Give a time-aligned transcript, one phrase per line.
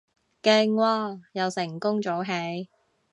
[0.41, 2.31] 勁喎，又成功早起